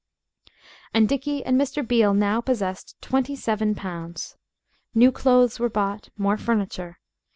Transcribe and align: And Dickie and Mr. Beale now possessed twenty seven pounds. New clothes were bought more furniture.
And 0.95 1.07
Dickie 1.07 1.45
and 1.45 1.61
Mr. 1.61 1.87
Beale 1.87 2.15
now 2.15 2.41
possessed 2.41 2.99
twenty 3.01 3.35
seven 3.35 3.75
pounds. 3.75 4.35
New 4.95 5.11
clothes 5.11 5.59
were 5.59 5.69
bought 5.69 6.09
more 6.17 6.37
furniture. 6.37 6.97